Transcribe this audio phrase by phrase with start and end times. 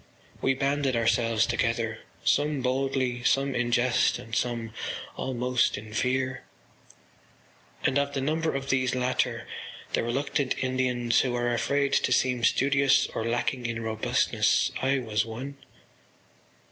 [0.41, 4.73] We banded ourselves together, some boldly, some in jest and some
[5.15, 6.43] almost in fear:
[7.83, 9.45] and of the number of these latter,
[9.93, 15.23] the reluctant Indians who were afraid to seem studious or lacking in robustness, I was
[15.23, 15.57] one.